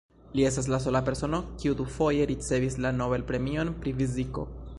[0.37, 4.53] Li estas la sola persono, kiu dufoje ricevis la Nobel-premion pri fiziko.